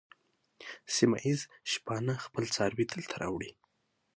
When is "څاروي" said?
2.55-2.85